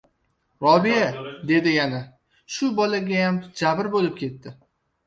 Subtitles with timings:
[0.61, 2.01] Robiya...- dedim yana.-
[2.57, 4.59] Shu bolagayam jabr bo‘lib ketdi.